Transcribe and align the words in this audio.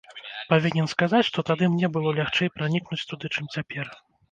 Павінен 0.53 0.87
сказаць, 0.93 1.27
што 1.29 1.39
тады 1.51 1.69
мне 1.75 1.87
было 1.99 2.15
лягчэй 2.21 2.53
пранікнуць 2.57 3.01
туды, 3.13 3.35
чым 3.37 3.55
цяпер. 3.57 3.97